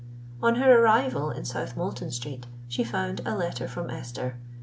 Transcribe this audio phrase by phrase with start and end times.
[0.41, 4.39] On her arrival in South Moulton Street, she found a letter from Esther.